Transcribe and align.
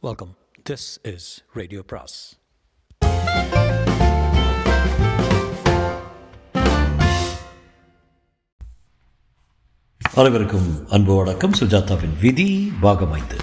Welcome 0.00 0.36
this 0.70 1.14
is 1.14 1.44
radio 1.52 1.82
பிராஸ் 1.82 2.38
அனைவருக்கும் 10.14 10.88
அன்பு 10.88 11.16
வணக்கம். 11.16 11.50
சுஜாதாவின் 11.50 12.18
விதி 12.20 12.72
பாகம் 12.80 13.12
ஐந்து. 13.12 13.36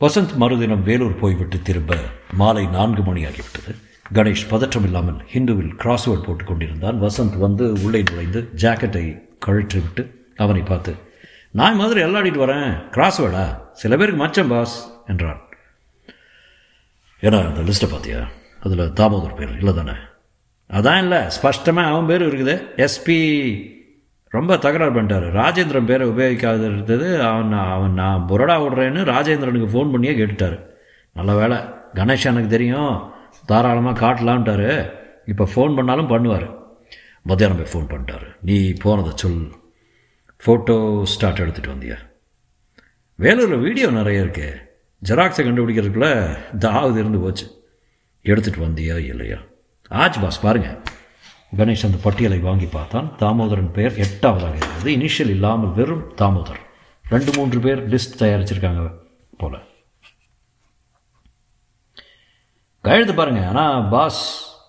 வசந்த் 0.00 0.36
மறுதினம் 0.36 0.82
வேலூர் 0.82 1.18
போய்விட்டு 1.18 1.62
திரும்ப 1.62 1.96
மாலை 2.32 2.66
நான்கு 2.66 3.02
மணி 3.02 3.24
ஆகிவிட்டது. 3.24 3.74
கணேஷ் 4.14 4.48
பதற்றம் 4.48 4.84
இல்லாமல் 4.84 5.16
ஹிந்துவில் 5.16 5.76
கிராஸ்வேர்ட் 5.78 6.22
போட்டுக் 6.22 6.46
கொண்டிருந்தான். 6.46 7.02
வசந்த் 7.02 7.38
வந்து 7.38 7.72
உள்ளே 7.82 8.02
நுழைந்து 8.02 8.48
ஜாக்கெட்டை 8.54 9.20
கழற்றிவிட்டு 9.46 10.10
அவனை 10.36 10.62
பார்த்து 10.62 11.04
நான் 11.50 11.76
மாதிரி 11.76 12.02
எல்லாடிட்டு 12.02 12.42
வரேன். 12.44 12.88
கிராஸ் 12.88 13.22
வேடா. 13.22 13.58
சில 13.72 13.96
பேருக்கு 13.96 14.24
மச்சம் 14.24 14.48
பாஸ் 14.48 15.04
என்றான். 15.06 15.40
ஏன்னா 17.20 17.56
இந்த 17.56 17.72
லிஸ்ட்டை 17.72 17.90
பார்த்தியா 17.90 18.26
அதில் 18.62 18.92
தாமோதர் 18.92 19.34
பேர். 19.34 19.56
இல்லை 19.58 19.74
தானே? 19.74 19.92
அதான் 20.70 20.98
இல்லை. 20.98 21.18
ஸ்பஷ்டமாக 21.18 21.88
அவன் 21.88 22.06
பேர் 22.06 22.22
இருக்குது. 22.22 22.54
எஸ்பி 22.76 23.18
ரொம்ப 24.28 24.56
தகராறு 24.56 25.02
பண்ணிட்டார். 25.02 25.30
ராஜேந்திரன் 25.30 25.84
பேரை 25.84 26.08
உபயோகிக்காத 26.08 26.60
இருந்தது 26.60 27.22
அவன் 27.22 27.52
அவன் 27.52 27.92
நான் 27.92 28.26
புரடா 28.28 28.56
விடுறேன்னு 28.62 29.04
ராஜேந்திரனுக்கு 29.04 29.68
ஃபோன் 29.72 29.90
பண்ணியே 29.90 30.12
கேட்டுட்டார். 30.12 30.58
நல்ல 31.12 31.34
வேலை 31.34 31.56
கணேஷ் 31.94 32.24
எனக்கு 32.24 32.48
தெரியும். 32.48 33.10
தாராளமாக 33.46 34.06
காட்டலான்ட்டாரு 34.06 34.90
இப்போ 35.26 35.48
ஃபோன் 35.54 35.74
பண்ணாலும் 35.74 36.10
பண்ணுவார். 36.10 36.54
மத்தியானம் 37.22 37.64
போய் 37.64 37.72
ஃபோன் 37.72 37.86
பண்ணிட்டாரு. 37.86 38.26
நீ 38.40 38.72
போனதை 38.82 39.12
சொல். 39.14 39.52
ஃபோட்டோ 40.44 41.02
ஸ்டார்ட் 41.02 41.38
எடுத்துகிட்டு 41.38 41.74
வந்தியா? 41.74 41.96
வேலூரில் 43.14 43.58
வீடியோ 43.58 43.90
நிறைய 43.90 44.20
இருக்கு. 44.20 44.48
ஜெராக்ஸை 45.04 45.42
கண்டுபிடிக்கிறதுக்குள்ள 45.46 46.38
தாவது 46.58 47.00
இருந்து 47.00 47.18
போச்சு. 47.18 47.46
எடுத்துகிட்டு 48.24 48.66
வந்தியா 48.66 48.96
இல்லையா? 49.12 49.38
ஆச்சு 49.88 50.20
பாஸ் 50.20 50.40
பாருங்கள் 50.40 50.78
கணேஷ் 51.56 51.84
அந்த 51.84 51.98
பட்டியலை 52.02 52.38
வாங்கி 52.38 52.66
பார்த்தான். 52.66 53.16
தாமோதரன் 53.18 53.72
பெயர் 53.72 53.92
எட்டாவதாக 53.92 54.56
இருந்தது. 54.56 54.90
இனிஷியல் 54.96 55.34
இல்லாமல் 55.36 55.72
வெறும் 55.72 56.14
தாமோதர். 56.16 56.60
ரெண்டு 57.04 57.32
மூன்று 57.36 57.60
பேர் 57.60 57.88
லிஸ்ட் 57.88 58.18
தயாரிச்சிருக்காங்க 58.18 58.94
போல். 59.38 59.58
கையெழுத்து 62.80 63.14
பாருங்கள் 63.14 63.44
ஆனால் 63.44 63.88
பாஸ் 63.88 64.22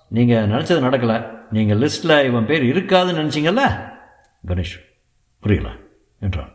நீங்கள் 0.10 0.48
நினச்சது 0.48 0.86
நடக்கலை. 0.88 1.18
நீங்கள் 1.52 1.80
லிஸ்ட்டில் 1.80 2.26
இவன் 2.26 2.46
பேர் 2.46 2.64
இருக்காதுன்னு 2.64 3.22
நினச்சிங்கல்ல? 3.22 3.64
கணேஷ். 4.48 4.78
புரியல 5.40 5.76
என்றான். 6.20 6.54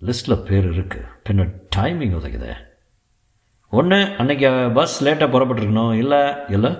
லிஸ்ட்டில் 0.00 0.42
பேர் 0.42 0.72
இருக்கு 0.72 1.04
பின்ன 1.28 1.50
டைமிங் 1.76 2.16
உதகுது 2.18 2.56
ஒன்று 3.70 4.14
அன்னைக்கு 4.18 4.70
பஸ் 4.74 5.04
லேட்டாக 5.04 5.30
புறப்பட்டுருக்கணும் 5.30 5.94
இல்லை 5.94 6.32
இல்லை? 6.48 6.76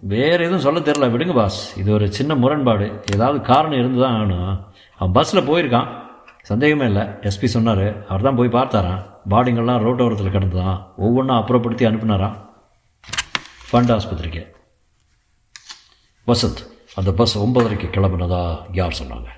வேறு 0.00 0.44
எதுவும் 0.44 0.60
சொல்ல 0.60 0.80
தெரில 0.80 1.10
விடுங்க 1.10 1.34
பாஸ் 1.34 1.78
இது 1.78 1.92
ஒரு 1.92 2.12
சின்ன 2.12 2.34
முரண்பாடு. 2.34 3.02
ஏதாவது 3.14 3.40
காரணம் 3.40 3.78
இருந்து 3.78 4.00
தான் 4.00 4.14
ஆகணும். 4.14 4.64
அவன் 4.96 5.12
பஸ்ஸில் 5.12 5.48
போயிருக்கான். 5.48 6.04
சந்தேகமே 6.42 6.84
இல்லை. 6.84 7.02
எஸ்பி 7.02 7.44
சொன்னார் 7.44 8.06
அவர் 8.06 8.22
தான் 8.22 8.36
போய் 8.36 8.48
பார்த்தாரான் 8.48 9.10
பாடிங்கெல்லாம் 9.30 9.82
ரோட்டோரத்தில் 9.86 10.32
கிடந்துதான். 10.32 10.92
ஒவ்வொன்றா 10.98 11.34
அப்புறப்படுத்தி 11.34 11.88
அனுப்பினாராம். 11.90 12.36
ஃபண்ட் 13.72 13.92
ஆஸ்பத்திரிக்கு. 13.96 14.46
வசந்த். 16.26 16.74
அந்த 16.98 17.10
பஸ் 17.18 17.34
ஒன்பதரைக்கு 17.38 17.88
கிளம்புனதா 17.96 18.42
யார் 18.78 18.98
சொன்னாங்க? 19.00 19.28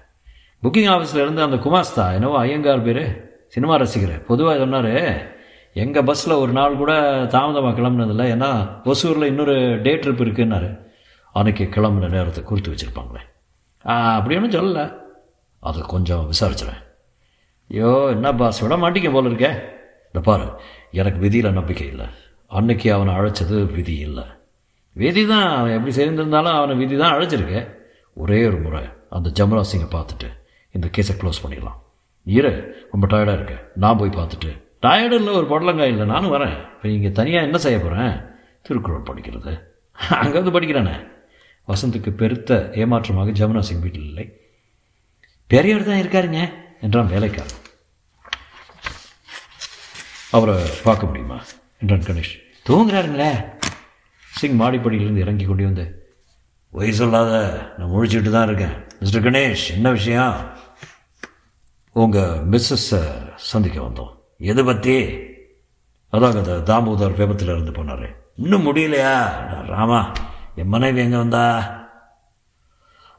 புக்கிங் 0.62 0.90
ஆஃபீஸில் 0.92 1.22
இருந்து 1.24 1.42
அந்த 1.46 1.56
குமாஸ்தா 1.64 2.04
என்னவோ 2.16 2.36
ஐயங்கார் 2.44 2.84
பேர் 2.86 3.02
சினிமா 3.54 3.76
ரசிகர் 3.82 4.24
பொதுவாக 4.28 4.58
சொன்னார் 4.58 4.92
எங்கள் 5.82 6.06
பஸ்ஸில் 6.08 6.40
ஒரு 6.42 6.52
நாள் 6.58 6.78
கூட 6.82 6.92
தாமதமாக 7.34 7.74
கிளம்புனதில்லை 7.80 8.26
ஏன்னா 8.34 8.50
ஒசூரில் 8.90 9.30
இன்னொரு 9.30 9.56
டே 9.82 9.92
ட்ரிப் 9.94 10.22
இருக்குன்னாரு. 10.26 10.70
அன்னைக்கு 11.32 11.64
கிளம்புன 11.74 12.10
நேரத்தை 12.14 12.42
குறித்து 12.44 12.72
வச்சுருப்பாங்களே. 12.72 13.22
அப்படி 14.16 14.36
ஒன்றும் 14.38 14.56
சொல்லலை. 14.56 14.86
அதை 15.68 15.82
கொஞ்சம் 15.94 16.24
விசாரிச்சிடறேன் 16.32 16.82
ஐயோ 17.70 17.92
என்ன 18.16 18.34
பாஸ் 18.40 18.62
விட 18.64 18.76
மாட்டீங்க 18.76 19.12
போல 19.12 19.28
இருக்கே. 19.28 19.52
இந்த 20.06 20.20
பாரு 20.28 20.48
எனக்கு 21.00 21.18
விதியில் 21.26 21.56
நம்பிக்கை 21.60 21.86
இல்லை. 21.92 22.08
அன்னைக்கு 22.58 22.88
அவனை 22.96 23.14
அழைச்சது 23.14 23.56
விதி 23.76 23.96
இல்லை. 24.08 24.24
விதி 25.00 25.22
தான் 25.32 25.48
அவன் 25.56 25.74
எப்படி 25.76 25.92
சேர்ந்துருந்தாலும் 25.98 26.56
அவனை 26.58 26.74
விதி 26.82 26.96
தான் 27.02 27.14
அழைச்சிருக்கு. 27.16 27.60
ஒரே 28.22 28.38
ஒரு 28.46 28.58
முறை 28.64 28.82
அந்த 29.16 29.28
ஜமுனா 29.38 29.62
சிங்கை 29.70 29.88
பார்த்துட்டு 29.96 30.28
இந்த 30.76 30.86
கேஸை 30.96 31.14
க்ளோஸ் 31.20 31.42
பண்ணிடலாம். 31.42 31.78
இரு 32.26 32.52
ரொம்ப 32.92 33.04
டயர்டாக 33.12 33.38
இருக்கு. 33.38 33.56
நான் 33.82 34.00
போய் 34.00 34.16
பார்த்துட்டு. 34.16 34.50
டயர்டு 34.84 35.16
இல்லை 35.20 35.32
ஒரு 35.38 35.46
பொடலங்காய் 35.52 35.92
இல்லை 35.92 36.06
நானும் 36.06 36.34
வரேன். 36.34 36.56
இப்போ 36.74 36.88
இங்கே 36.88 37.10
தனியாக 37.12 37.46
என்ன 37.46 37.58
செய்ய 37.66 37.78
போகிறேன் 37.78 38.12
திருக்குறள் 38.66 39.08
படிக்கிறது. 39.10 39.52
அங்கே 40.22 40.36
வந்து 40.40 40.54
படிக்கிறானே. 40.56 40.96
வசந்துக்கு 41.68 42.10
பெருத்த 42.20 42.58
ஏமாற்றமாக 42.82 43.30
ஜமுனா 43.38 43.62
சிங் 43.68 43.84
வீட்டில் 43.86 44.08
இல்லை. 44.10 44.26
பெரியவர் 45.46 45.88
தான் 45.88 46.02
இருக்காருங்க 46.02 46.40
என்றான் 46.80 47.12
வேலைக்காரன். 47.14 47.56
அவரை 50.36 50.56
பார்க்க 50.84 51.10
முடியுமா? 51.10 51.38
என்றான் 51.82 52.08
கணேஷ். 52.08 52.34
தூங்குறாருங்களே. 52.68 53.32
சிங் 54.40 54.60
மாடிப்படியிலிருந்து 54.60 55.24
இறங்கி 55.24 55.44
கொண்டு 55.46 55.64
வந்து 55.68 55.86
பொய் 56.72 56.98
சொல்லாத 56.98 57.32
நான் 57.76 57.92
முழிச்சுட்டு 57.92 58.30
தான் 58.34 58.46
இருக்கேன். 58.48 58.74
மிஸ்டர் 59.00 59.24
கணேஷ் 59.26 59.64
என்ன 59.76 59.88
விஷயம்? 59.98 60.36
உங்கள் 62.02 62.42
மிஸ்ஸஸை 62.52 63.02
சந்திக்க 63.50 63.78
வந்தோம். 63.86 64.12
எது 64.50 64.62
பற்றி 64.68 64.96
அதாங்க 66.12 66.40
அந்த 66.42 66.56
தாமோதர் 66.70 67.18
விபத்தில் 67.20 67.52
இருந்து 67.54 67.72
போனார். 67.78 68.06
இன்னும் 68.42 68.66
முடியலையா? 68.66 69.14
ராமா 69.74 70.00
என் 70.60 70.72
மனைவி 70.74 71.00
எங்கே 71.04 71.18
வந்தா? 71.22 71.44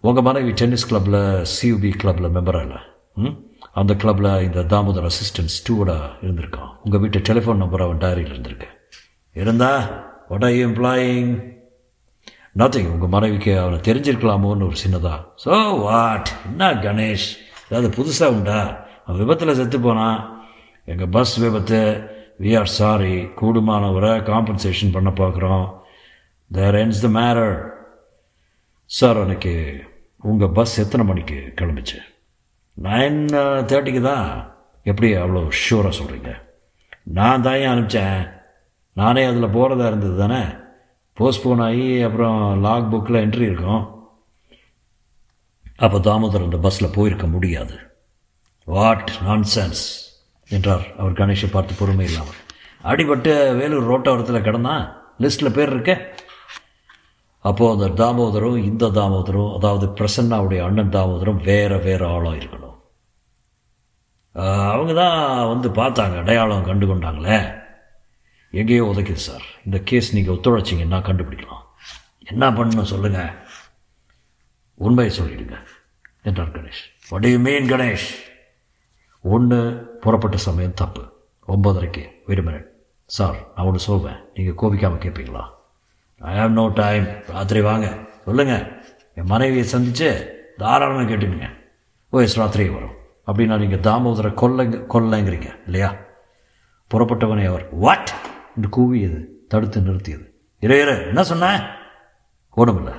உங்கள் 0.08 0.26
மனைவி 0.28 0.52
டென்னிஸ் 0.60 0.88
கிளப்பில் 0.90 1.22
சியூபி 1.54 1.90
கிளப்பில் 2.02 2.34
மெம்பராக 2.36 2.66
இல்லை? 2.68 2.82
ம் 3.24 3.36
அந்த 3.80 3.94
கிளப்பில் 4.02 4.32
இந்த 4.48 4.62
தாமோதர் 4.74 5.10
அசிஸ்டன்ட் 5.10 5.56
ஸ்டூவர்டாக 5.58 6.14
இருந்திருக்கான். 6.26 6.72
உங்கள் 6.84 7.02
வீட்டு 7.04 7.20
டெலிஃபோன் 7.30 7.62
நம்பர் 7.64 7.86
அவன் 7.88 8.04
டைரியில் 8.06 8.34
இருந்திருக்கு. 8.36 8.70
இருந்தா 9.42 9.72
what 10.30 10.46
are 10.48 10.56
you 10.56 10.62
employing 10.70 11.32
nothing 12.60 12.92
உங்கள் 12.94 13.14
மனைவிக்கு 13.16 13.52
அவனை 13.62 13.78
தெரிஞ்சிருக்கலாமோன்னு 13.88 14.68
ஒரு 14.70 14.78
சின்னதாக 14.84 15.20
ஸோ 15.44 15.54
வாட் 15.86 16.30
என்ன 16.50 16.72
கணேஷ்? 16.86 17.28
ஏதாவது 17.70 17.90
புதுசாக 17.98 18.36
உண்டா? 18.36 18.60
அவன் 19.06 19.20
விபத்தில் 19.22 19.58
செத்து 19.60 19.78
போனான். 19.80 20.20
எங்கள் 20.88 21.12
பஸ் 21.16 21.36
விபத்து. 21.44 21.82
வி 22.44 22.52
ஆர் 22.60 22.72
சாரி 22.78 23.16
கூடுமானவரை 23.40 24.12
காம்பன்சேஷன் 24.30 24.96
பண்ண 24.96 25.10
பார்க்குறோம். 25.22 25.66
தேர் 26.52 26.78
என்ஸ் 26.82 27.04
த 27.06 27.10
மேரர் 27.18 27.58
சார் 28.90 29.22
எனக்கு 29.26 29.54
உங்கள் 30.30 30.54
பஸ் 30.58 30.76
எத்தனை 30.84 31.04
மணிக்கு 31.10 31.40
கிளம்பிச்சு? 31.60 32.00
நைன் 32.78 33.20
தேர்ட்டிக்கு 33.70 34.02
uh, 34.04 34.10
தான்? 34.12 34.28
எப்படி 34.86 35.10
அவ்வளோ 35.22 35.42
ஷூராக 35.64 35.94
சொல்கிறீங்க 36.00 36.32
நான் 37.18 37.46
தான் 37.46 37.60
ஏன் 37.62 37.72
அனுப்பிச்சேன்? 37.74 38.22
நானே 39.00 39.24
அதில் 39.30 39.54
போகிறதா 39.56 39.88
இருந்தது 39.92 40.16
தானே? 40.22 40.42
போஸ்ட்போன் 41.18 41.64
ஆகி 41.68 41.88
அப்புறம் 42.08 42.38
லாக் 42.66 42.92
புக்கில் 42.92 43.22
என்ட்ரி 43.22 43.46
இருக்கும். 43.50 43.84
அப்போ 45.86 45.98
தாமோதர் 46.08 46.46
அந்த 46.48 46.60
பஸ்ஸில் 46.66 46.96
போயிருக்க 46.96 47.26
முடியாது. 47.34 47.76
வாட் 48.68 49.12
நான்சென்ஸ் 49.28 49.84
என்றார். 50.50 50.86
அவர் 51.00 51.20
கணேஷை 51.20 51.50
பார்த்து 51.52 51.80
பொறுமை 51.80 52.06
இல்லாமல். 52.10 52.40
அடிபட்டு 52.92 53.34
வேலூர் 53.60 53.90
ரோட்டோரத்தில் 53.92 54.46
கிடந்தான் 54.48 54.84
லிஸ்ட்டில் 55.24 55.56
பேர் 55.58 55.74
இருக்க? 55.74 55.94
அப்போது 57.46 57.74
அந்த 57.76 57.88
தாமோதரும் 58.02 58.58
இந்த 58.70 58.86
தாமோதரும் 58.98 59.54
அதாவது 59.58 59.86
பிரசன்னாவுடைய 59.98 60.60
அண்ணன் 60.68 60.96
தாமோதரும் 60.96 61.42
வேறு 61.50 61.78
வேறு 61.88 62.06
ஆளாக 62.14 62.40
இருக்கணும். 62.40 62.76
அவங்க 64.72 64.94
தான் 65.04 65.18
வந்து 65.54 65.70
பார்த்தாங்க 65.82 66.18
அடையாளம் 66.24 66.68
கண்டு 66.68 66.86
கொண்டாங்களே 66.88 67.40
எங்கேயோ 68.52 68.84
உதைக்குது 68.84 69.24
சார்? 69.28 69.44
இந்த 69.66 69.78
கேஸ் 69.90 70.16
நீங்கள் 70.16 70.36
ஒத்துழைச்சிங்கன்னா 70.36 71.00
கண்டுபிடிக்கலாம். 71.08 71.66
என்ன 72.32 72.50
பண்ணணும் 72.50 72.92
சொல்லுங்கள் 72.94 73.36
உண்மையை 74.76 75.12
சொல்லிடுங்க 75.20 75.58
என்றார் 76.24 76.56
கணேஷ். 76.56 76.82
வடி 77.10 77.38
மீன் 77.46 77.70
கணேஷ்? 77.74 78.08
ஒன்று 79.22 79.60
புறப்பட்ட 80.04 80.38
சமயம் 80.38 80.74
தப்பு. 80.74 81.04
ஒம்பதரைக்கு 81.48 82.04
விடுமினட் 82.28 82.68
சார் 83.06 83.38
நான் 83.56 83.66
ஒன்று 83.66 83.80
சொல்வேன் 83.80 84.20
நீங்கள் 84.34 84.58
கோபிக்காமல் 84.62 85.04
கேட்பீங்களா 85.06 85.44
ஐ 86.22 86.34
ஹாவ் 86.40 86.54
நோ 86.60 86.66
டைம் 86.82 87.06
ராத்திரி 87.36 87.62
வாங்க. 87.62 87.88
சொல்லுங்கள் 88.26 88.66
என் 89.16 89.32
மனைவியை 89.34 89.66
சந்தித்து 89.66 90.10
தாராளமாக 90.58 91.08
கேட்டுக்கங்க. 91.10 91.50
ஓஎஸ் 92.14 92.40
ராத்திரி 92.42 92.70
வரும். 92.70 92.96
அப்படின்னா 93.28 93.58
நீங்கள் 93.64 93.86
தாமோதரை 93.88 94.32
கொல்லைங்க 94.42 94.78
கொல்லைங்கிறீங்க 94.94 95.50
இல்லையா? 95.66 95.96
புறப்பட்டவனே 96.92 97.46
அவர். 97.46 97.66
வாட் 97.86 98.12
என்று 98.56 98.70
கூவியது 98.70 99.48
தடுத்து 99.48 99.80
நிறுத்தியது. 99.82 100.26
இரு 100.60 100.82
இரு 100.82 101.06
என்ன 101.08 101.24
சொன்ன? 101.24 101.78
ஒன்றுமில்ல 102.58 102.96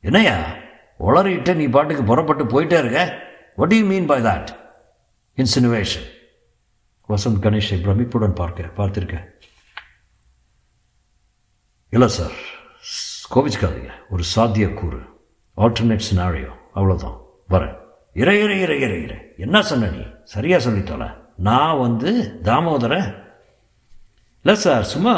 என்னையா 0.00 0.52
உளறிட்டு 1.00 1.54
நீ 1.54 1.66
பாட்டுக்கு 1.66 2.02
புறப்பட்டு 2.02 2.44
போயிட்டே 2.44 2.78
இருக்க? 2.78 3.18
What 3.56 3.72
you 3.72 3.84
mean 3.84 4.06
by 4.06 4.22
that 4.22 4.48
insinuation 5.36 6.06
Vasanth 7.08 7.40
கணேஷை 7.40 7.76
பிரமிப்புடன் 7.80 8.34
பார்க்க 8.34 8.62
பார்த்துருக்க. 8.62 9.24
இல்லை 11.90 12.08
சார் 12.08 12.32
கோவிச்சுக்காதீங்க. 13.34 13.90
ஒரு 14.10 14.22
சாத்திய 14.36 14.74
கூறு 14.74 14.98
ஆல்டர்னேட் 15.56 16.00
சினாரியோ 16.14 16.52
அவ்வளோதான் 16.74 17.20
வரேன் 17.48 17.76
இறை 18.12 18.40
இறை 18.40 18.60
இறை 18.60 18.80
இறை 18.80 19.16
என்ன 19.36 19.62
சொன்ன 19.62 19.90
நீ? 19.90 20.02
சரியாக 20.24 20.70
சொல்லித்தோல 20.70 21.16
நான் 21.36 21.78
வந்து 21.78 22.40
தாமோதரை 22.42 23.26
இல்லை 24.44 24.60
சார் 24.60 24.84
சும்மா 24.84 25.14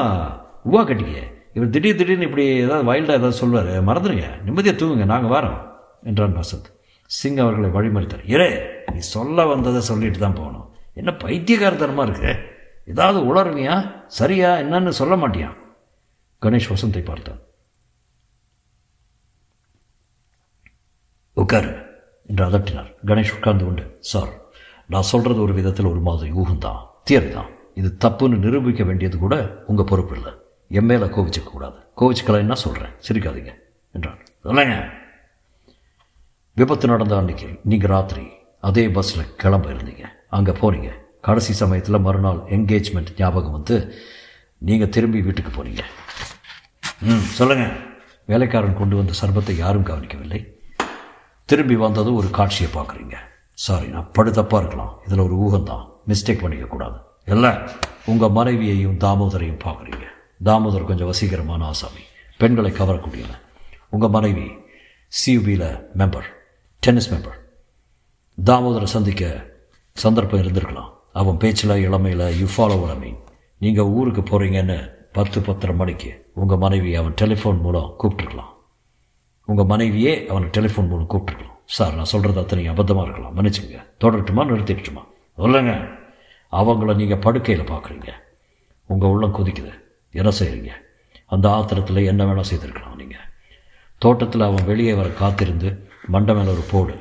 உவா 0.64 0.82
கட்டிங்க 0.86 1.38
இவர் 1.54 1.70
திடீர் 1.70 1.96
திடீர்னு 1.96 2.24
இப்படி 2.24 2.44
ஏதாவது 2.46 2.92
வைல்டாக 2.92 3.20
ஏதாவது 3.20 3.32
சொல்வார் 3.32 3.66
மறந்துடுங்க 3.66 4.42
நிம்மதியாக 4.42 4.84
தூங்குங்க 4.84 5.04
நாங்கள் 5.04 5.34
வரோம் 5.36 5.68
என்றான் 6.02 6.36
வசந்த். 6.36 6.68
சிங் 7.04 7.36
அவர்களை 7.36 7.70
வழிமறித்தார். 7.70 8.24
இரே 8.24 8.60
நீ 8.92 8.98
சொல்ல 8.98 9.46
வந்ததை 9.46 9.80
சொல்லிட்டு 9.80 10.18
தான் 10.18 10.34
போகணும். 10.34 10.74
என்ன 10.94 11.10
பைத்தியகாரத்தனமாக 11.10 12.08
இருக்கு? 12.08 12.32
ஏதாவது 12.86 13.34
உளருவியா 13.34 14.04
சரியா? 14.06 14.56
என்னன்னு 14.56 14.88
சொல்ல 14.88 15.14
மாட்டியா? 15.16 15.50
கணேஷ் 16.42 16.72
வசந்தை 16.74 17.04
பார்த்தான். 17.04 17.40
உட்காரு 21.32 21.72
என்று 22.26 22.44
அதட்டினார். 22.46 22.90
கணேஷ் 23.06 23.36
உட்கார்ந்து 23.36 23.64
கொண்டு 23.64 23.96
சார் 24.00 24.32
நான் 24.86 25.10
சொல்கிறது 25.12 25.42
ஒரு 25.42 25.52
விதத்தில் 25.52 25.86
ஒரு 25.86 26.00
மாதிரி 26.00 26.30
ஊகம்தான் 26.32 26.80
தியரி 27.10 27.28
தான் 27.28 27.50
இது 27.80 27.90
தப்புன்னு 28.04 28.44
நிரூபிக்க 28.44 28.82
வேண்டியது 28.90 29.18
கூட 29.24 29.64
உங்கள் 29.66 29.88
பொறுப்பு 29.90 30.14
இல்லை. 30.18 30.32
என் 30.78 30.88
மேலே 30.90 31.06
கோவிச்சிக்கக்கூடாது 31.16 31.48
கூடாது. 31.52 31.78
கோவிச்சுக்கலைன்னா 32.00 32.56
சொல்கிறேன் 32.64 32.94
சிரிக்காதீங்க. 33.06 33.52
என்றான். 33.96 34.20
சொல்லுங்க 34.46 34.76
விபத்து 36.56 36.86
நடந்த 36.92 37.14
அன்னைக்கு 37.16 37.48
நீங்கள் 37.70 37.92
ராத்திரி 37.94 38.24
அதே 38.68 38.84
பஸ்ஸில் 38.96 39.34
கிளம்ப 39.42 39.68
இருந்தீங்க. 39.72 40.04
அங்கே 40.36 40.52
போனீங்க. 40.62 40.90
கடைசி 41.26 41.52
சமயத்தில் 41.52 42.04
மறுநாள் 42.06 42.40
என்கேஜ்மெண்ட் 42.56 43.10
ஞாபகம் 43.18 43.56
வந்து 43.56 43.76
நீங்கள் 44.68 44.92
திரும்பி 44.94 45.20
வீட்டுக்கு 45.26 45.52
போனீங்க. 45.56 45.82
ம் 47.10 47.26
சொல்லுங்கள் 47.38 47.74
வேலைக்காரன் 48.26 48.80
கொண்டு 48.80 48.96
வந்த 48.96 49.12
சர்பத்தை 49.20 49.54
யாரும் 49.56 49.88
கவனிக்கவில்லை. 49.90 50.40
திரும்பி 51.44 51.76
வந்ததும் 51.76 52.18
ஒரு 52.22 52.30
காட்சியை 52.30 52.72
பார்க்குறீங்க. 52.72 53.16
சாரி 53.66 53.86
நான் 53.94 54.10
படுத்தப்பாக 54.18 54.62
இருக்கலாம். 54.62 54.92
இதில் 55.06 55.26
ஒரு 55.28 55.36
ஊகம்தான். 55.46 55.86
மிஸ்டேக் 56.08 56.42
பண்ணிக்கக்கூடாது 56.42 56.98
இல்லை. 57.34 57.50
உங்கள் 58.06 58.30
மனைவியையும் 58.30 58.98
தாமோதரையும் 58.98 59.62
பார்க்குறீங்க. 59.64 60.06
தாமோதர் 60.44 60.88
கொஞ்சம் 60.90 61.10
வசீகரமான 61.10 61.64
ஆசாமி. 61.64 62.02
பெண்களை 62.40 62.70
கவரக்கூடியவன். 62.70 63.42
உங்கள் 63.90 64.10
மனைவி 64.10 64.46
சியூபியில் 65.12 65.82
மெம்பர் 65.98 66.28
டென்னிஸ் 66.78 67.14
மெம்பர் 67.14 67.38
தாமோதரை 68.38 68.84
சந்திக்க 68.84 69.52
சந்தர்ப்பம் 69.92 70.42
இருந்திருக்கலாம். 70.42 70.90
அவன் 71.12 71.36
பேச்சில் 71.36 71.70
இளமையில் 71.70 72.26
யூ 72.40 72.46
ஃபாலோ 72.56 72.98
மீன் 72.98 73.18
நீங்கள் 73.58 73.84
ஊருக்கு 73.84 74.20
போகிறீங்கன்னு 74.20 74.90
பத்து 75.12 75.40
பத்தரை 75.40 75.76
மணிக்கு 75.76 76.30
உங்கள் 76.34 76.58
மனைவி 76.58 76.94
அவன் 76.94 77.14
டெலிஃபோன் 77.22 77.60
மூலம் 77.60 77.94
கூப்பிட்டுருக்கலாம். 78.00 78.52
உங்கள் 79.44 79.66
மனைவியே 79.66 80.26
அவனை 80.26 80.48
டெலிஃபோன் 80.48 80.88
மூலம் 80.88 81.10
கூப்பிட்டுருக்கலாம். 81.10 81.58
சார் 81.64 81.94
நான் 81.94 82.12
சொல்கிறது 82.12 82.40
அத்தனை 82.40 82.68
அபத்தமாக 82.70 83.02
இருக்கலாம். 83.02 83.36
மன்னிச்சுங்க 83.36 83.80
தொடரட்டுமா 84.04 84.44
நிறுத்திட்டுமா 84.50 85.02
சொல்லுங்கள் 85.36 85.99
அவங்கள 86.58 86.94
நீங்கள் 87.00 87.22
படுக்கையில் 87.24 87.70
பார்க்குறீங்க 87.70 88.10
உங்கள் 88.90 89.10
உள்ளம் 89.10 89.34
கொதிக்குது. 89.34 89.72
என்ன 90.20 90.30
செய்கிறீங்க 90.38 90.72
அந்த 91.34 91.46
ஆத்திரத்தில் 91.48 92.08
என்ன 92.12 92.22
வேணால் 92.24 92.50
செய்திருக்கலாம் 92.50 92.96
நீங்கள் 92.96 93.26
தோட்டத்தில் 93.98 94.48
அவன் 94.48 94.64
வெளியே 94.64 94.92
வர 94.94 95.08
காத்திருந்து 95.08 95.68
மண்டை 96.06 96.34
மேலே 96.34 96.50
ஒரு 96.50 96.64
போடு. 96.70 96.94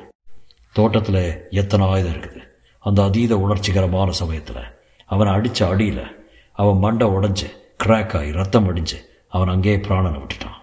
தோட்டத்தில் 0.72 1.22
எத்தனை 1.50 1.86
ஆயுதம் 1.86 2.12
இருக்குது? 2.12 2.42
அந்த 2.78 3.02
அதீத 3.02 3.36
உணர்ச்சிகரமான 3.36 4.10
சமயத்தில் 4.20 4.62
அவனை 5.06 5.32
அடித்த 5.32 5.66
அடியில் 5.66 6.04
அவன் 6.52 6.78
மண்டை 6.78 7.06
உடஞ்சி 7.08 7.48
கிராக் 7.84 8.16
ஆகி 8.18 8.30
ரத்தம் 8.32 8.68
அடிஞ்சு 8.70 8.98
அவன் 9.28 9.48
அங்கேயே 9.48 9.76
பிராணனை 9.76 10.20
விட்டுட்டான். 10.22 10.58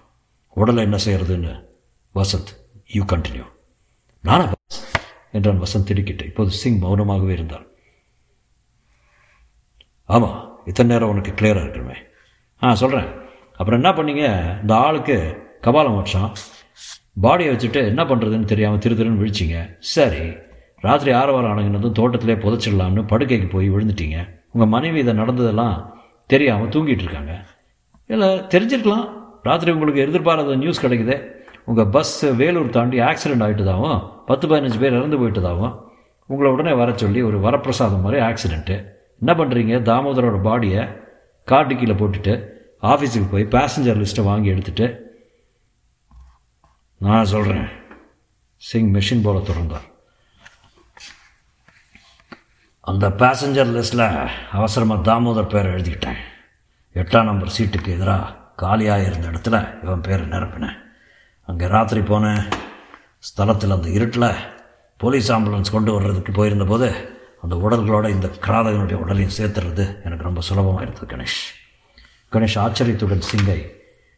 உடலை 0.56 0.84
என்ன 0.84 0.98
செய்கிறதுன்னு 1.06 1.54
வசந்த் 2.16 2.52
யூ 2.88 3.04
கண்டினியூ 3.04 3.46
நானா? 4.24 4.46
பாஸ் 4.46 4.80
என்றான் 5.32 5.64
வசந்த் 5.64 5.84
திடுக்கிட்டு. 5.84 6.26
இப்போது 6.26 6.52
சிங் 6.52 6.82
மௌனமாகவே 6.82 7.30
இருந்தான். 7.30 7.66
ஆமாம் 10.16 10.38
இத்தனை 10.70 10.90
நேரம் 10.92 11.12
உனக்கு 11.14 11.32
கிளியராக 11.40 11.66
இருக்கணுமே 11.66 11.98
ஆ 12.62 12.74
சொல்கிறேன் 12.82 13.10
அப்புறம் 13.60 13.80
என்ன 13.80 13.90
பண்ணீங்க? 13.98 14.26
இந்த 14.62 14.74
ஆளுக்கு 14.86 15.16
கபாலம் 15.66 15.98
வச்சான். 16.00 16.32
பாடியை 17.24 17.50
வச்சுட்டு 17.54 17.80
என்ன 17.92 18.02
பண்ணுறதுன்னு 18.10 18.52
தெரியாமல் 18.52 18.82
திரு 18.84 18.96
திருன்னு 19.00 19.22
விழிச்சிங்க. 19.22 19.58
சரி 19.94 20.24
ராத்திரி 20.86 21.12
ஆறு 21.20 21.32
வாரம் 21.34 21.52
ஆனங்கினதும் 21.52 21.96
தோட்டத்திலே 22.00 22.36
புதைச்சிடலாம்னு 22.44 23.04
படுக்கைக்கு 23.12 23.48
போய் 23.54 23.68
விழுந்துட்டீங்க. 23.76 24.18
உங்கள் 24.54 24.72
மனைவி 24.76 25.00
இதை 25.04 25.14
நடந்ததெல்லாம் 25.22 25.78
தெரியாமல் 26.34 26.72
தூங்கிட்டு 26.74 27.04
இருக்காங்க. 27.06 27.34
இல்லை 28.14 28.30
தெரிஞ்சிருக்கலாம். 28.54 29.06
ராத்திரி 29.48 29.72
உங்களுக்கு 29.76 30.04
எதிர்பாராத 30.06 30.58
நியூஸ் 30.64 30.84
கிடைக்குது. 30.86 31.16
உங்கள் 31.70 31.90
பஸ் 31.96 32.18
வேலூர் 32.42 32.76
தாண்டி 32.78 32.98
ஆக்சிடெண்ட் 33.10 33.46
ஆகிட்டதாகவும் 33.46 34.00
பத்து 34.30 34.46
பதினஞ்சு 34.48 34.80
பேர் 34.84 34.98
இறந்து 35.00 35.18
போயிட்டதாகவும் 35.22 35.74
உங்களை 36.30 36.50
உடனே 36.56 36.74
வர 36.82 36.90
சொல்லி 37.02 37.22
ஒரு 37.30 37.38
வரப்பிரசாதம் 37.48 38.06
மாதிரி 38.06 38.20
ஆக்சிடெண்ட்டு 38.30 38.78
என்ன 39.22 39.32
பண்ணுறீங்க 39.34 39.76
தாமோதரோட 39.90 40.38
பாடியை 40.48 40.84
காட்டு 41.48 41.76
கீழே 41.76 41.94
போட்டுட்டு 41.94 42.34
ஆஃபீஸுக்கு 42.92 43.28
போய் 43.32 43.54
பேசஞ்சர் 43.58 44.02
லிஸ்ட்டை 44.02 44.24
வாங்கி 44.24 44.50
எடுத்துட்டு 44.50 44.88
நான் 46.98 47.32
சொல்கிறேன் 47.34 47.68
சிங் 48.62 48.92
மெஷின் 48.96 49.24
போல 49.24 49.40
திறந்தார். 49.40 49.88
அந்த 52.80 53.06
பேசஞ்சர் 53.22 53.74
லிஸ்ட்டில் 53.76 54.30
அவசரமாக 54.52 55.06
தாமோதர் 55.12 55.52
பேரை 55.54 55.72
எழுதிக்கிட்டேன். 55.72 56.20
எட்டாம் 56.96 57.30
நம்பர் 57.30 57.56
சீட்டுக்கு 57.58 57.90
எதிராக 57.96 58.34
காலியாக 58.56 59.08
இருந்த 59.08 59.28
இடத்துல 59.32 59.84
இவன் 59.84 60.02
பேரை 60.02 60.26
நிரப்பினேன். 60.26 60.78
அங்கே 61.50 61.68
ராத்திரி 61.68 62.02
போனேன் 62.02 62.42
ஸ்தலத்தில் 63.28 63.76
அந்த 63.76 63.90
இருட்டில் 63.90 64.30
போலீஸ் 64.98 65.32
ஆம்புலன்ஸ் 65.32 65.76
கொண்டு 65.76 65.92
வர்றதுக்கு 65.94 66.32
போயிருந்தபோது 66.32 66.90
அந்த 67.42 67.56
உடல்களோட 67.56 68.10
இந்த 68.10 68.28
கிராதகனுடைய 68.28 68.94
உடலையும் 68.94 69.36
சேர்த்துறது 69.38 70.04
எனக்கு 70.04 70.24
ரொம்ப 70.24 70.42
சுலபமாக 70.42 70.82
இருந்தது 70.82 71.08
கணேஷ். 71.16 71.42
கணேஷ் 72.32 72.60
ஆச்சரியத்துடன் 72.60 73.28
சிங்கை 73.32 73.60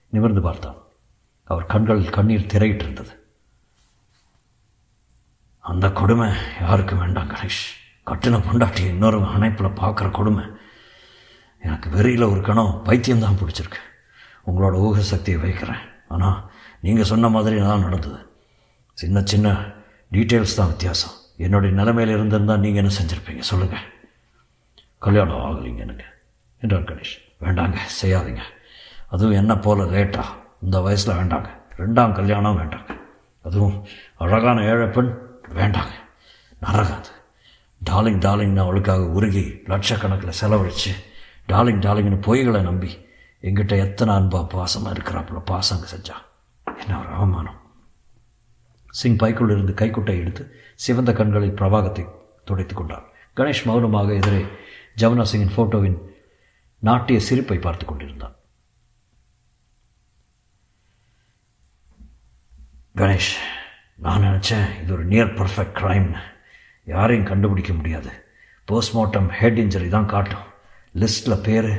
நிமிர்ந்து 0.10 0.42
பார்த்தான். 0.42 0.78
அவர் 1.44 1.66
கண்கள் 1.66 2.10
கண்ணீர் 2.10 2.52
திரையிட்டு 2.54 2.84
இருந்தது. 2.86 3.14
அந்த 5.60 5.92
கொடுமை 5.92 6.30
யாருக்கும் 6.62 7.00
வேண்டாம் 7.00 7.30
கணேஷ். 7.30 7.62
கட்டின 8.08 8.40
பொண்டாட்டி 8.48 8.86
இன்னொரு 8.86 9.18
அணைப்பில் 9.20 9.78
பார்க்குற 9.82 10.12
கொடுமை. 10.12 10.46
எனக்கு 11.62 11.90
வெறியில் 11.90 12.32
ஒரு 12.32 12.42
கணம் 12.42 12.82
பைத்தியம்தான் 12.86 13.40
பிடிச்சிருக்கு. 13.42 13.82
உங்களோட 14.48 14.74
ஊக 14.74 15.02
சக்தியை 15.02 15.40
வைக்கிறேன். 15.40 15.84
ஆனால் 16.08 16.52
நீங்கள் 16.82 17.06
சொன்ன 17.06 17.30
மாதிரி 17.30 17.60
தான் 17.60 17.80
நடந்தது. 17.80 18.20
சின்ன 18.94 19.22
சின்ன 19.26 19.48
டீட்டெயில்ஸ் 20.12 20.56
தான் 20.56 20.68
வித்தியாசம். 20.68 21.16
என்னுடைய 21.40 21.76
நிலைமையில் 21.76 22.16
இருந்திருந்தால் 22.16 22.60
நீங்கள் 22.60 22.84
என்ன 22.84 22.96
செஞ்சுருப்பீங்க? 23.02 23.40
சொல்லுங்கள் 23.40 23.80
கல்யாணம் 24.98 25.36
ஆகலைங்க 25.36 25.78
எனக்கு. 25.78 26.06
என்றார் 26.62 26.82
கணேஷ். 26.82 27.18
வேண்டாங்க 27.42 27.78
செய்யாதீங்க. 28.02 28.40
அதுவும் 29.10 29.36
என்ன 29.36 29.58
போல் 29.58 29.80
லேட்டாக 29.80 30.26
இந்த 30.62 30.80
வயசில் 30.80 31.16
வேண்டாங்க. 31.16 31.50
ரெண்டாம் 31.78 32.14
கல்யாணம் 32.14 32.58
வேண்டாங்க. 32.58 33.00
அதுவும் 33.44 33.86
அழகான 34.18 34.62
ஏழை 34.62 34.88
பெண் 34.88 35.18
வேண்டாங்க. 35.56 35.92
நரகாது 36.64 37.10
டார்லிங் 37.90 38.20
டார்லிங்னு 38.20 38.60
அவளுக்காக 38.60 39.06
உருகி 39.06 39.62
லட்சக்கணக்கில் 39.68 40.30
செலவழித்து 40.30 40.92
டார்லிங் 41.48 41.80
டார்லிங்னு 41.80 42.22
பொய்களை 42.22 42.62
நம்பி 42.62 43.06
எங்கிட்ட 43.42 43.80
எத்தனை 43.80 44.16
அன்பா 44.16 44.48
பாசமாக 44.48 44.94
இருக்கிறாப்புல 44.94 45.42
பாசங்க 45.48 45.86
செஞ்சா. 45.96 46.16
என்ன 46.82 47.00
ஒரு 47.00 47.08
அவமானம். 47.08 47.58
சிங் 48.90 49.16
பைக்குள் 49.16 49.50
இருந்து 49.50 49.74
கைக்குட்டை 49.74 50.20
எடுத்து 50.20 50.54
சிவந்த 50.86 51.12
கண்களில் 51.14 51.58
பிரவாகத்தை 51.60 52.04
துடைத்து 52.46 52.74
கொண்டார். 52.76 53.06
கணேஷ் 53.36 53.66
மௌனமாக 53.66 54.14
எதிரே 54.14 54.42
ஜமுனா 55.02 55.26
சிங்கின் 55.32 55.56
ஃபோட்டோவின் 55.56 55.98
நாட்டிய 56.80 57.20
சிரிப்பை 57.20 57.58
பார்த்து 57.62 57.86
கொண்டிருந்தான். 57.86 58.36
கணேஷ் 62.96 63.32
நான் 64.06 64.22
நினச்சேன் 64.22 64.68
இது 64.82 64.94
ஒரு 64.94 65.06
நியர் 65.06 65.36
பர்ஃபெக்ட் 65.40 65.78
க்ரைம்னு 65.80 66.22
யாரையும் 66.84 67.30
கண்டுபிடிக்க 67.32 67.74
முடியாது. 67.74 68.12
போஸ்ட்மார்ட்டம் 68.68 69.30
ஹெட் 69.40 69.60
இன்ஜரி 69.60 69.90
தான் 69.90 70.12
காட்டும். 70.14 70.46
லிஸ்ட்டில் 70.96 71.44
பேர் 71.48 71.72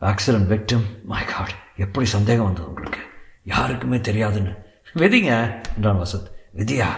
ஆக்சிடென்ட் 0.00 0.50
விக்டிம் 0.54 0.86
மை 1.04 1.24
காட் 1.24 1.54
எப்படி 1.76 2.06
சந்தேகம் 2.06 2.44
வந்தது 2.44 2.68
உங்களுக்கு? 2.68 3.00
யாருக்குமே 3.44 3.96
தெரியாதுன்னு. 3.96 4.54
விதிங்க 4.94 5.32
என்றான் 5.76 6.00
வசத் 6.02 6.28
விதியா? 6.56 6.88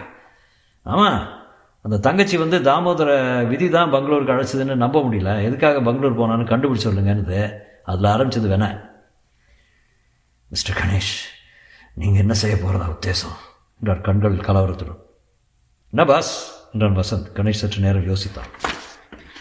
ஆமாம் 0.83 1.39
அந்த 1.83 1.99
தங்கச்சி 1.99 2.37
வந்து 2.37 2.59
தாமோதர 2.59 3.43
விதி 3.47 3.69
தான் 3.69 3.91
பெங்களூருக்கு 3.91 4.33
அழைச்சதுன்னு 4.33 4.75
நம்ப 4.75 5.01
முடியல. 5.01 5.43
எதுக்காக 5.43 5.81
பெங்களூர் 5.81 6.19
போனான்னு 6.19 6.43
கண்டுபிடிச்சு 6.43 6.89
சொல்லுங்கன்னு 6.89 7.59
அதில் 7.85 8.05
ஆரம்பித்தது 8.05 8.49
வேணா 8.49 8.89
மிஸ்டர் 10.49 10.85
கணேஷ் 10.85 11.29
நீங்கள் 11.95 12.21
என்ன 12.21 12.33
செய்ய 12.33 12.57
போகிறதா 12.57 12.87
உத்தேசம்? 12.87 13.37
என்றார் 13.79 14.01
கண்கள் 14.01 14.37
கலவரத்துடன். 14.37 14.99
என்ன 15.91 16.05
பாஸ்? 16.05 16.61
என்றான் 16.73 16.97
வசந்த். 16.97 17.39
கணேஷ் 17.39 17.61
சற்று 17.63 17.81
நேரம் 17.81 18.07
யோசித்தான். 18.07 18.69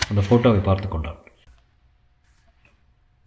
அந்த 0.10 0.22
ஃபோட்டோவை 0.30 0.64
பார்த்து 0.64 0.88
கொண்டான். 0.88 1.18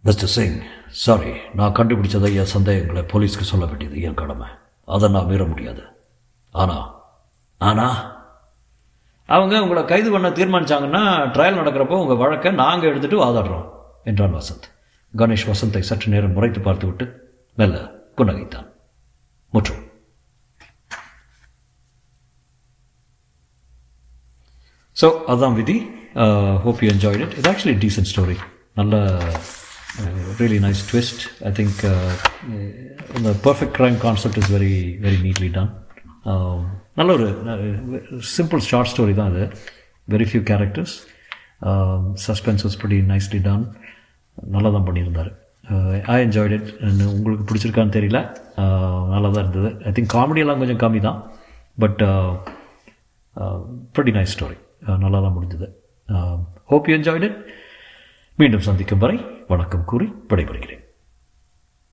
மிஸ்டர் 0.01 0.27
சிங் 0.27 0.61
சாரி 0.89 1.31
நான் 1.53 1.71
கண்டுபிடிச்சதை 1.71 2.35
என் 2.35 2.45
சந்தேகங்களை 2.45 3.01
போலீஸ்க்கு 3.01 3.41
சொல்ல 3.41 3.65
வேண்டியது 3.65 4.01
என் 4.01 4.13
கடமை. 4.13 4.47
அதை 4.85 5.09
நான் 5.09 5.25
மீற 5.25 5.45
முடியாது. 5.45 5.83
ஆனா 6.51 6.92
ஆனா 7.69 7.87
அவங்க 9.29 9.61
உங்களை 9.65 9.81
கைது 9.91 10.09
பண்ண 10.13 10.29
தீர்மானிச்சாங்கன்னா 10.39 11.01
ட்ரையல் 11.35 11.59
நடக்கிறப்போ 11.59 12.01
உங்கள் 12.03 12.21
வழக்கை 12.21 12.51
நாங்கள் 12.61 12.91
எடுத்துகிட்டு 12.91 13.23
வாதாடுறோம் 13.23 13.67
என்றான் 14.09 14.37
வசந்த். 14.39 14.67
கணேஷ் 15.13 15.49
வசந்தை 15.51 15.81
சற்று 15.89 16.13
நேரம் 16.13 16.35
முறைத்து 16.37 16.59
பார்த்துவிட்டு 16.67 17.05
மெல்ல 17.57 17.77
புன்னகைத்தான். 18.17 18.67
முற்றும். 19.53 19.81
ஸோ 24.97 25.07
அதான் 25.33 25.57
விதி. 25.61 25.77
ஹோப் 26.63 26.81
யூ 26.83 26.89
என்ஜாய்ட் 26.95 27.21
இட் 27.25 27.35
இது 27.39 27.47
ஆக்சுவலி 27.51 27.77
டீசன்ட் 27.83 28.09
ஸ்டோரி 28.11 28.37
நல்ல 28.79 28.95
really 30.39 30.59
nice 30.65 30.81
twist 30.89 31.23
I 31.49 31.51
think 31.59 31.81
இந்த 33.17 33.31
perfect 33.45 33.75
crime 33.79 33.97
concept 34.05 34.39
is 34.41 34.51
very 34.55 34.73
very 35.05 35.19
neatly 35.27 35.49
done 35.57 35.71
நல்ல 36.99 37.11
ஒரு 37.17 37.27
சிம்பிள் 38.35 38.61
ஷார்ட் 38.71 38.91
ஸ்டோரி 38.91 39.13
தான் 39.19 39.31
அது. 39.33 39.45
Very 40.13 40.25
few 40.31 40.41
characters 40.49 40.95
suspense 42.27 42.65
was 42.65 42.81
படி 42.81 42.99
நைஸ்லி 43.13 43.39
டான் 43.47 43.63
நல்லா 44.55 44.69
தான் 44.75 44.85
பண்ணியிருந்தார். 44.87 45.31
ஐ 46.13 46.15
என்ஜாய்ட் 46.25 46.53
இட் 46.57 46.69
உங்களுக்கு 47.17 47.45
பிடிச்சிருக்கான்னு 47.49 47.95
தெரியல. 47.99 48.19
Uh, 48.61 48.97
நல்லா 49.11 49.29
தான் 49.35 49.43
இருந்தது. 49.43 49.69
ஐ 49.87 49.91
திங்க் 49.95 50.13
காமெடியெல்லாம் 50.15 50.59
கொஞ்சம் 50.61 50.81
கம்மி 50.83 50.99
தான். 51.05 51.19
But 51.83 52.01
uh, 52.09 52.31
uh, 53.41 53.57
pretty 53.95 54.13
nice 54.17 54.33
story 54.35 54.57
நல்லா 55.03 55.19
தான் 55.25 55.35
முடிஞ்சது. 55.37 55.67
ஹோப் 56.71 56.87
யூ 56.89 56.95
என்ஜாய்ட் 56.97 57.25
இட் 57.29 57.39
மீண்டும் 58.39 58.65
சந்திக்கும் 58.67 59.03
வரை 59.05 59.17
வணக்கம் 59.51 59.87
கூறி 59.91 60.07
விடைபெறுகிறேன். 60.31 60.82